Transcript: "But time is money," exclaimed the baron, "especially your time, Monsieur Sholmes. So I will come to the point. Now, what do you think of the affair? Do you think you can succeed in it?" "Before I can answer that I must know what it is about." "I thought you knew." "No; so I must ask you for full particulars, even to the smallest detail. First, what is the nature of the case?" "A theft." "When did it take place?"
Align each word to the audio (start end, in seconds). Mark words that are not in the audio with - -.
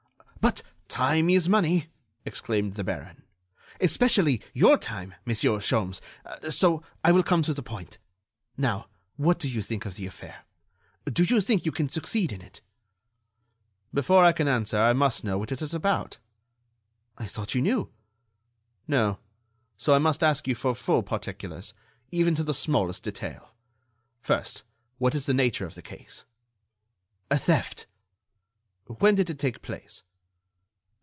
"But 0.41 0.63
time 0.87 1.29
is 1.29 1.47
money," 1.47 1.85
exclaimed 2.25 2.73
the 2.73 2.83
baron, 2.83 3.25
"especially 3.79 4.41
your 4.55 4.75
time, 4.75 5.13
Monsieur 5.23 5.59
Sholmes. 5.59 6.01
So 6.51 6.81
I 7.03 7.11
will 7.11 7.21
come 7.21 7.43
to 7.43 7.53
the 7.53 7.61
point. 7.61 7.99
Now, 8.57 8.87
what 9.17 9.37
do 9.37 9.47
you 9.47 9.61
think 9.61 9.85
of 9.85 9.95
the 9.97 10.07
affair? 10.07 10.45
Do 11.05 11.21
you 11.23 11.41
think 11.41 11.63
you 11.63 11.71
can 11.71 11.89
succeed 11.89 12.31
in 12.31 12.41
it?" 12.41 12.61
"Before 13.93 14.25
I 14.25 14.31
can 14.31 14.47
answer 14.47 14.77
that 14.77 14.87
I 14.89 14.93
must 14.93 15.23
know 15.23 15.37
what 15.37 15.51
it 15.51 15.61
is 15.61 15.75
about." 15.75 16.17
"I 17.19 17.27
thought 17.27 17.53
you 17.53 17.61
knew." 17.61 17.91
"No; 18.87 19.19
so 19.77 19.93
I 19.93 19.99
must 19.99 20.23
ask 20.23 20.47
you 20.47 20.55
for 20.55 20.73
full 20.73 21.03
particulars, 21.03 21.75
even 22.11 22.33
to 22.33 22.43
the 22.43 22.55
smallest 22.55 23.03
detail. 23.03 23.53
First, 24.21 24.63
what 24.97 25.13
is 25.13 25.27
the 25.27 25.35
nature 25.35 25.67
of 25.67 25.75
the 25.75 25.83
case?" 25.83 26.25
"A 27.29 27.37
theft." 27.37 27.85
"When 28.85 29.13
did 29.13 29.29
it 29.29 29.37
take 29.37 29.61
place?" 29.61 30.01